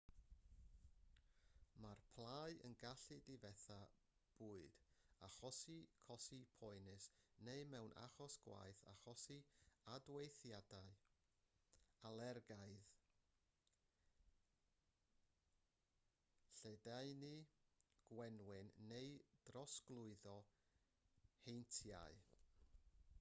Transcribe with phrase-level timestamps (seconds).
[1.83, 3.75] mae plâu yn gallu difetha
[4.39, 4.79] bwyd
[5.27, 5.75] achosi
[6.07, 7.05] cosi poenus
[7.49, 9.37] neu mewn achos gwaeth achosi
[9.97, 10.89] adweithiau
[12.11, 12.89] alergaidd
[16.63, 17.33] lledaenu
[18.15, 19.13] gwenwyn neu
[19.51, 20.39] drosglwyddo
[21.47, 22.23] heintiau